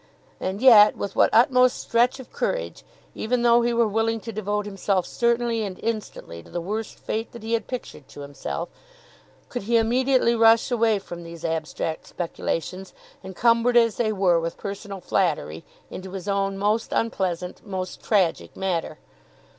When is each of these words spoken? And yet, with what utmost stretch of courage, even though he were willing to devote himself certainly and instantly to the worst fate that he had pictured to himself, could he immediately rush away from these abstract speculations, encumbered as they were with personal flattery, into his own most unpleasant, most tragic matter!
And 0.39 0.63
yet, 0.63 0.97
with 0.97 1.15
what 1.15 1.29
utmost 1.31 1.77
stretch 1.79 2.19
of 2.19 2.31
courage, 2.33 2.83
even 3.13 3.43
though 3.43 3.61
he 3.61 3.71
were 3.71 3.87
willing 3.87 4.19
to 4.21 4.31
devote 4.31 4.65
himself 4.65 5.05
certainly 5.05 5.61
and 5.61 5.77
instantly 5.83 6.41
to 6.41 6.49
the 6.49 6.59
worst 6.59 6.97
fate 6.97 7.31
that 7.33 7.43
he 7.43 7.53
had 7.53 7.67
pictured 7.67 8.07
to 8.07 8.21
himself, 8.21 8.69
could 9.47 9.61
he 9.61 9.77
immediately 9.77 10.33
rush 10.35 10.71
away 10.71 10.97
from 10.97 11.21
these 11.21 11.45
abstract 11.45 12.07
speculations, 12.07 12.95
encumbered 13.23 13.77
as 13.77 13.97
they 13.97 14.11
were 14.11 14.39
with 14.39 14.57
personal 14.57 15.01
flattery, 15.01 15.63
into 15.91 16.13
his 16.13 16.27
own 16.27 16.57
most 16.57 16.91
unpleasant, 16.91 17.63
most 17.63 18.01
tragic 18.01 18.57
matter! 18.57 18.97